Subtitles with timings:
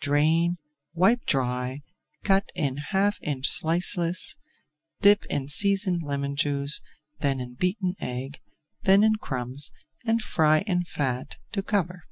[0.00, 0.56] Drain,
[0.94, 1.82] wipe dry,
[2.22, 4.34] cut in half inch slices,
[5.02, 6.80] dip in seasoned lemon juice,
[7.18, 8.40] then in beaten egg,
[8.84, 9.72] then in crumbs,
[10.06, 12.04] and fry in fat to cover.